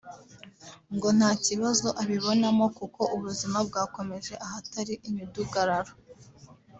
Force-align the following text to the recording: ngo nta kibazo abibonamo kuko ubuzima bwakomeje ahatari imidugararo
ngo 0.95 1.07
nta 1.17 1.31
kibazo 1.45 1.87
abibonamo 2.01 2.65
kuko 2.77 3.01
ubuzima 3.15 3.57
bwakomeje 3.67 4.33
ahatari 4.45 4.93
imidugararo 5.09 5.93